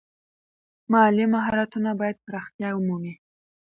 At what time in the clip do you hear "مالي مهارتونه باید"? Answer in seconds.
0.91-2.17